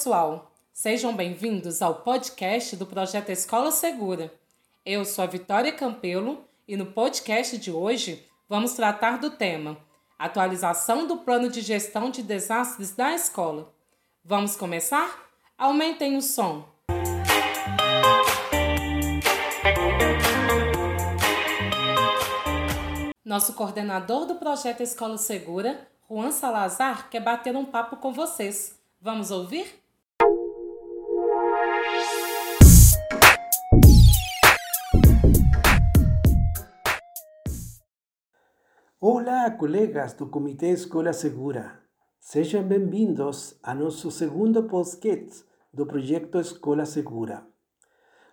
[0.00, 0.50] pessoal!
[0.72, 4.32] Sejam bem-vindos ao podcast do projeto Escola Segura.
[4.82, 9.76] Eu sou a Vitória Campelo e no podcast de hoje vamos tratar do tema
[10.18, 13.70] Atualização do Plano de Gestão de Desastres da Escola.
[14.24, 15.20] Vamos começar?
[15.58, 16.66] Aumentem o som.
[23.22, 28.80] Nosso coordenador do projeto Escola Segura, Juan Salazar, quer bater um papo com vocês.
[28.98, 29.78] Vamos ouvir?
[39.32, 41.78] Olá, colegas do Comitê Escola Segura.
[42.18, 47.46] Sejam bem-vindos a nosso segundo podcast do projeto Escola Segura.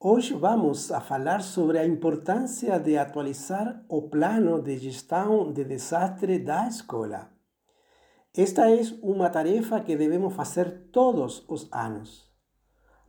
[0.00, 6.38] Hoje vamos a falar sobre a importância de atualizar o plano de gestão de desastre
[6.38, 7.30] da escola.
[8.34, 12.32] Esta é uma tarefa que devemos fazer todos os anos.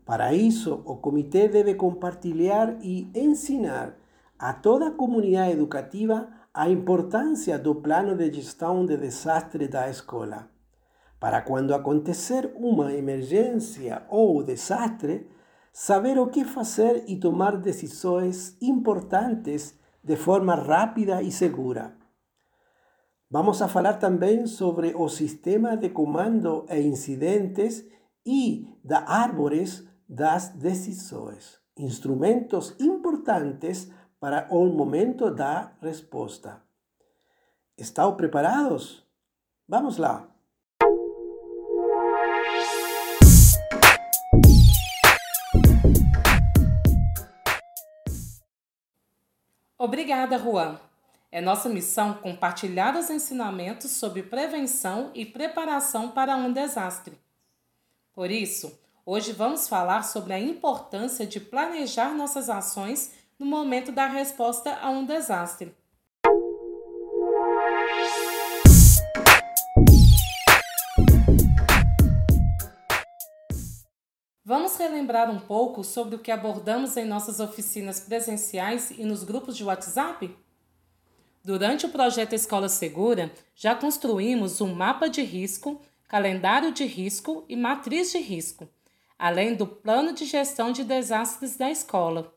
[0.03, 3.97] Para isso, o comitê deve compartilhar e ensinar
[4.37, 10.49] a toda a comunidade educativa a importância do plano de gestão de desastre da escola.
[11.19, 15.29] Para quando acontecer uma emergência ou desastre,
[15.71, 21.95] saber o que fazer e tomar decisões importantes de forma rápida e segura.
[23.29, 27.85] Vamos a falar também sobre o sistema de comando e incidentes
[28.25, 36.61] e da árvores das decisões, instrumentos importantes para o momento da resposta.
[37.77, 39.07] Estão preparados?
[39.67, 40.27] Vamos lá!
[49.77, 50.77] Obrigada, Juan.
[51.31, 57.17] É nossa missão compartilhar os ensinamentos sobre prevenção e preparação para um desastre.
[58.11, 64.05] Por isso, hoje vamos falar sobre a importância de planejar nossas ações no momento da
[64.05, 65.73] resposta a um desastre.
[74.43, 79.55] Vamos relembrar um pouco sobre o que abordamos em nossas oficinas presenciais e nos grupos
[79.55, 80.35] de WhatsApp?
[81.41, 87.55] Durante o projeto Escola Segura, já construímos um mapa de risco, calendário de risco e
[87.55, 88.67] matriz de risco,
[89.17, 92.33] além do plano de gestão de desastres da escola.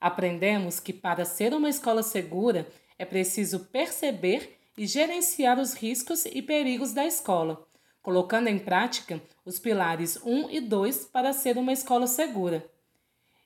[0.00, 2.66] Aprendemos que para ser uma escola segura
[2.98, 7.66] é preciso perceber e gerenciar os riscos e perigos da escola,
[8.02, 12.68] colocando em prática os pilares 1 e 2 para ser uma escola segura.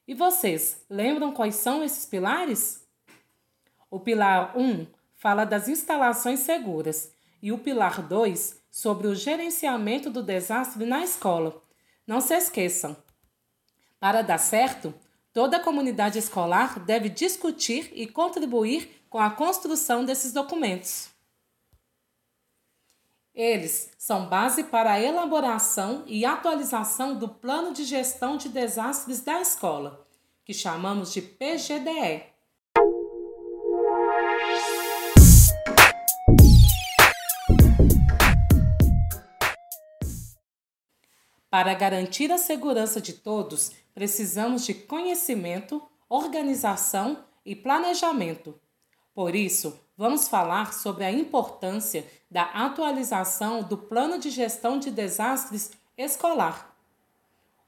[0.06, 2.84] E vocês, lembram quais são esses pilares?
[3.88, 10.22] O pilar 1 fala das instalações seguras e o pilar 2 sobre o gerenciamento do
[10.22, 11.62] desastre na escola.
[12.06, 12.96] Não se esqueçam.
[14.00, 14.94] Para dar certo,
[15.32, 21.08] toda a comunidade escolar deve discutir e contribuir com a construção desses documentos.
[23.34, 29.40] Eles são base para a elaboração e atualização do Plano de Gestão de Desastres da
[29.40, 30.06] Escola,
[30.44, 32.29] que chamamos de PGDE.
[41.50, 48.54] Para garantir a segurança de todos, precisamos de conhecimento, organização e planejamento.
[49.12, 55.72] Por isso, vamos falar sobre a importância da atualização do Plano de Gestão de Desastres
[55.98, 56.72] Escolar.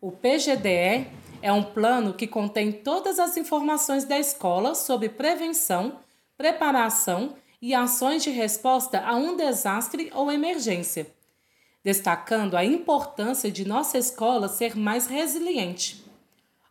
[0.00, 1.08] O PGDE
[1.42, 5.98] é um plano que contém todas as informações da escola sobre prevenção,
[6.36, 11.12] preparação e ações de resposta a um desastre ou emergência
[11.82, 16.04] destacando a importância de nossa escola ser mais resiliente.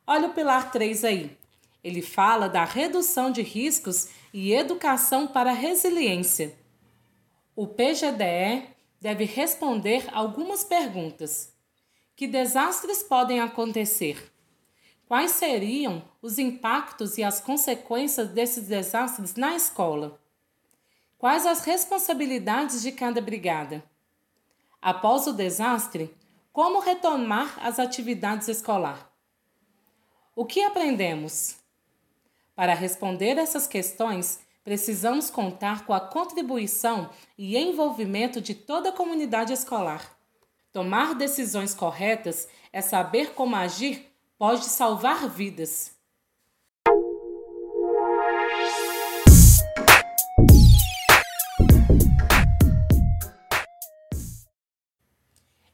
[0.07, 1.38] Olha o pilar 3 aí.
[1.83, 6.55] Ele fala da redução de riscos e educação para resiliência.
[7.55, 8.67] O PGDE
[8.99, 11.52] deve responder algumas perguntas.
[12.16, 14.31] Que desastres podem acontecer?
[15.07, 20.19] Quais seriam os impactos e as consequências desses desastres na escola?
[21.17, 23.84] Quais as responsabilidades de cada brigada?
[24.81, 26.11] Após o desastre,
[26.51, 29.11] como retomar as atividades escolar?
[30.35, 31.57] O que aprendemos?
[32.55, 39.53] Para responder essas questões, precisamos contar com a contribuição e envolvimento de toda a comunidade
[39.53, 40.17] escolar.
[40.73, 45.95] Tomar decisões corretas é saber como agir pode salvar vidas.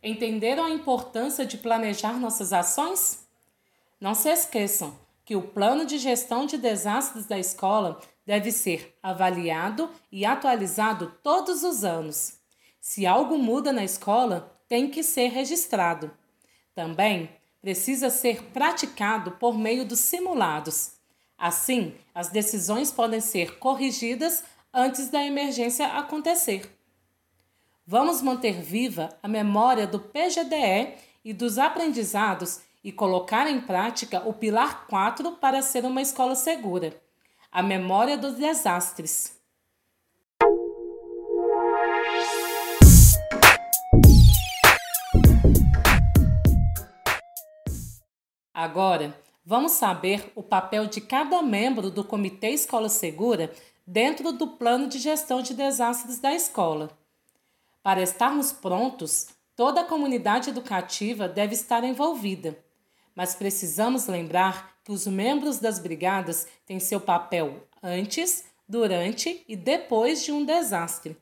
[0.01, 3.27] Entenderam a importância de planejar nossas ações?
[3.99, 4.95] Não se esqueçam
[5.25, 11.63] que o plano de gestão de desastres da escola deve ser avaliado e atualizado todos
[11.63, 12.39] os anos.
[12.79, 16.11] Se algo muda na escola, tem que ser registrado.
[16.75, 17.29] Também
[17.59, 20.93] precisa ser praticado por meio dos simulados.
[21.37, 24.43] Assim, as decisões podem ser corrigidas
[24.73, 26.76] antes da emergência acontecer.
[27.89, 34.33] Vamos manter viva a memória do PGDE e dos aprendizados e colocar em prática o
[34.33, 36.93] pilar 4 para ser uma escola segura
[37.49, 39.39] a memória dos desastres.
[48.53, 53.49] Agora, vamos saber o papel de cada membro do Comitê Escola Segura
[53.87, 56.91] dentro do plano de gestão de desastres da escola.
[57.87, 62.59] Para estarmos prontos, toda a comunidade educativa deve estar envolvida,
[63.15, 70.21] mas precisamos lembrar que os membros das brigadas têm seu papel antes, durante e depois
[70.21, 71.15] de um desastre.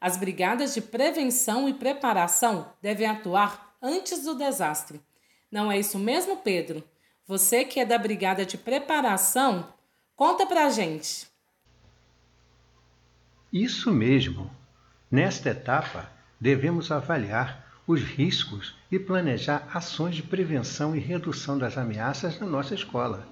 [0.00, 5.00] As brigadas de prevenção e preparação devem atuar antes do desastre
[5.50, 6.84] não é isso mesmo, Pedro?
[7.26, 9.74] Você que é da brigada de preparação,
[10.14, 11.26] conta pra gente.
[13.52, 14.61] Isso mesmo.
[15.12, 16.10] Nesta etapa,
[16.40, 22.74] devemos avaliar os riscos e planejar ações de prevenção e redução das ameaças na nossa
[22.74, 23.28] escola,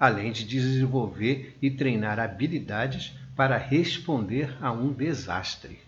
[0.00, 5.78] além de desenvolver e treinar habilidades para responder a um desastre.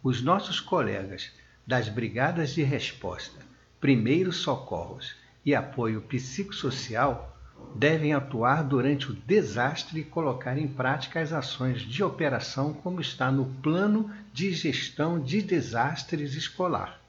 [0.00, 1.32] Os nossos colegas
[1.66, 3.50] das brigadas de resposta
[3.80, 7.36] primeiros socorros e apoio psicossocial
[7.74, 13.30] devem atuar durante o desastre e colocar em prática as ações de operação como está
[13.30, 17.00] no Plano de Gestão de Desastres Escolar,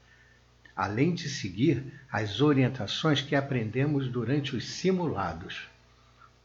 [0.74, 5.68] além de seguir as orientações que aprendemos durante os simulados.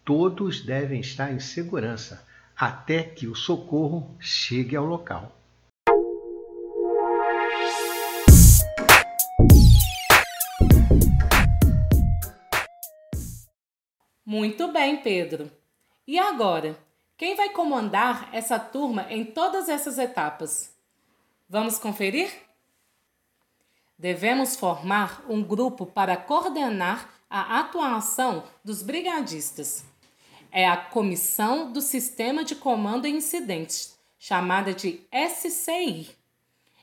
[0.04, 2.26] Todos devem estar em segurança
[2.56, 5.38] até que o socorro chegue ao local.
[14.30, 15.50] Muito bem, Pedro.
[16.06, 16.78] E agora?
[17.16, 20.76] Quem vai comandar essa turma em todas essas etapas?
[21.50, 22.30] Vamos conferir?
[23.98, 29.86] Devemos formar um grupo para coordenar a atuação dos brigadistas.
[30.52, 36.10] É a Comissão do Sistema de Comando em Incidentes, chamada de SCI.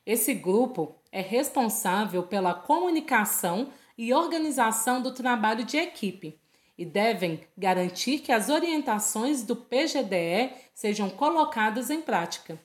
[0.07, 6.43] Esse grupo é responsável pela comunicação e organização do trabalho de equipe
[6.77, 12.59] e devem garantir que as orientações do PGDE sejam colocadas em prática.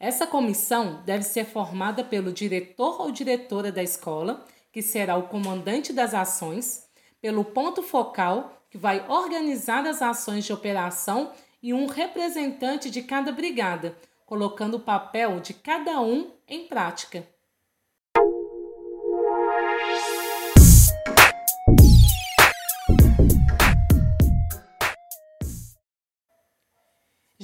[0.00, 5.92] Essa comissão deve ser formada pelo diretor ou diretora da escola, que será o comandante
[5.92, 6.88] das ações,
[7.20, 11.32] pelo ponto focal, que vai organizar as ações de operação,
[11.62, 13.96] e um representante de cada brigada,
[14.26, 17.24] colocando o papel de cada um em prática.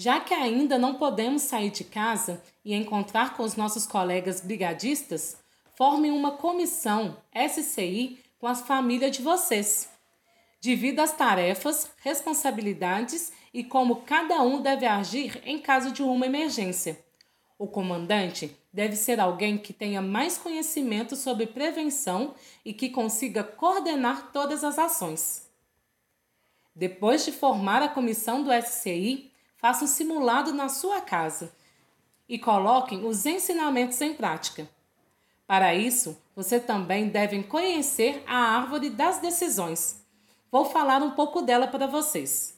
[0.01, 5.37] Já que ainda não podemos sair de casa e encontrar com os nossos colegas brigadistas,
[5.75, 9.91] formem uma comissão SCI com as famílias de vocês.
[10.61, 17.05] Divida as tarefas, responsabilidades e como cada um deve agir em caso de uma emergência.
[17.59, 24.31] O comandante deve ser alguém que tenha mais conhecimento sobre prevenção e que consiga coordenar
[24.33, 25.51] todas as ações.
[26.73, 31.53] Depois de formar a comissão do SCI, faça um simulado na sua casa
[32.29, 34.69] e coloquem os ensinamentos em prática.
[35.47, 40.05] Para isso, você também deve conhecer a árvore das decisões.
[40.51, 42.57] Vou falar um pouco dela para vocês.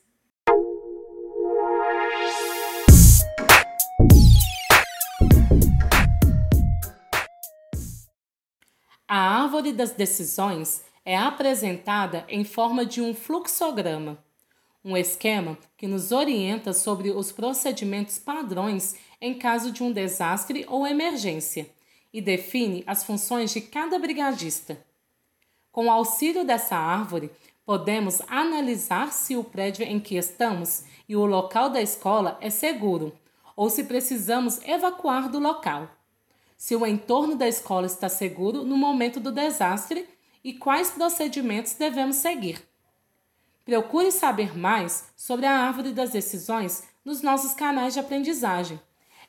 [9.08, 14.18] A árvore das decisões é apresentada em forma de um fluxograma
[14.84, 20.86] um esquema que nos orienta sobre os procedimentos padrões em caso de um desastre ou
[20.86, 21.70] emergência
[22.12, 24.84] e define as funções de cada brigadista.
[25.70, 27.30] Com o auxílio dessa árvore,
[27.64, 33.12] podemos analisar se o prédio em que estamos e o local da escola é seguro
[33.54, 35.88] ou se precisamos evacuar do local.
[36.56, 40.08] Se o entorno da escola está seguro no momento do desastre
[40.42, 42.69] e quais procedimentos devemos seguir.
[43.70, 48.80] Procure saber mais sobre a árvore das decisões nos nossos canais de aprendizagem.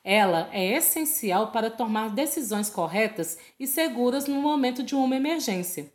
[0.04, 5.94] Ela é essencial para tomar decisões corretas e seguras no momento de uma emergência.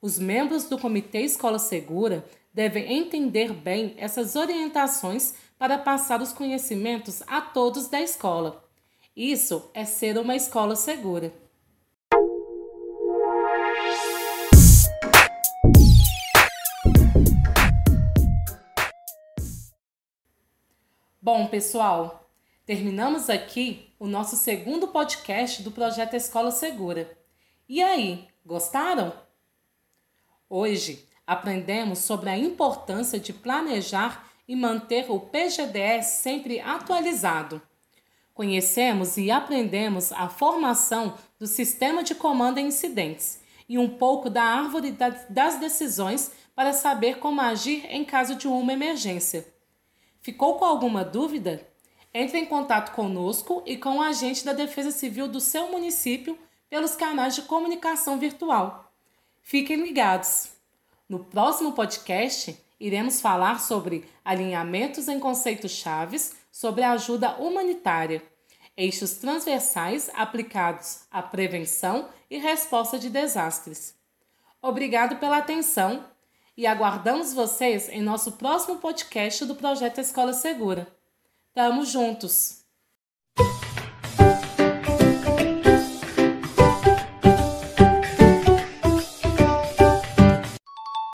[0.00, 7.24] Os membros do Comitê Escola Segura devem entender bem essas orientações para passar os conhecimentos
[7.26, 8.64] a todos da escola.
[9.16, 11.34] Isso é ser uma escola segura.
[21.24, 22.28] Bom, pessoal,
[22.66, 27.16] terminamos aqui o nosso segundo podcast do projeto Escola Segura.
[27.66, 29.10] E aí, gostaram?
[30.50, 37.62] Hoje aprendemos sobre a importância de planejar e manter o PGDS sempre atualizado.
[38.34, 44.42] Conhecemos e aprendemos a formação do sistema de comando em incidentes e um pouco da
[44.42, 44.94] árvore
[45.30, 49.53] das decisões para saber como agir em caso de uma emergência.
[50.24, 51.68] Ficou com alguma dúvida?
[52.14, 56.38] Entre em contato conosco e com o agente da Defesa Civil do seu município
[56.70, 58.90] pelos canais de comunicação virtual.
[59.42, 60.48] Fiquem ligados!
[61.06, 68.22] No próximo podcast, iremos falar sobre alinhamentos em conceitos chaves sobre ajuda humanitária,
[68.74, 73.94] eixos transversais aplicados à prevenção e resposta de desastres.
[74.62, 76.02] Obrigado pela atenção
[76.56, 80.86] e aguardamos vocês em nosso próximo podcast do projeto Escola Segura.
[81.52, 82.63] Tamo juntos!